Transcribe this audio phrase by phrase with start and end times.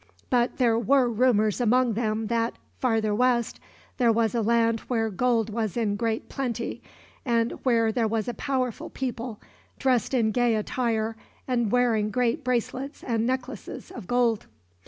[0.31, 3.59] But there were rumors among them that, farther west,
[3.97, 6.81] there was a land where gold was in great plenty;
[7.23, 9.39] and where there was a powerful people,
[9.77, 11.15] dressed in gay attire,
[11.47, 14.47] and wearing great bracelets and necklaces of gold.